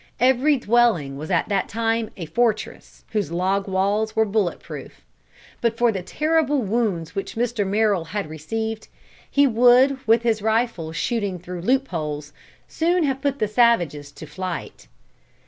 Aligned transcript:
Every 0.19 0.57
dwelling 0.57 1.15
was 1.15 1.29
at 1.29 1.47
that 1.49 1.69
time 1.69 2.09
a 2.17 2.25
fortress 2.25 3.05
whose 3.11 3.31
log 3.31 3.67
walls 3.67 4.15
were 4.15 4.25
bullet 4.25 4.59
proof. 4.59 5.05
But 5.61 5.77
for 5.77 5.91
the 5.91 6.01
terrible 6.01 6.63
wounds 6.63 7.13
which 7.13 7.35
Mr. 7.35 7.67
Merrill 7.67 8.05
had 8.05 8.27
received, 8.27 8.87
he 9.29 9.45
would 9.45 9.99
with 10.07 10.23
his 10.23 10.41
rifle 10.41 10.91
shooting 10.91 11.37
through 11.37 11.61
loop 11.61 11.89
holes, 11.89 12.33
soon 12.67 13.03
have 13.03 13.21
put 13.21 13.37
the 13.37 13.47
savages 13.47 14.11
to 14.13 14.25
flight. 14.25 14.87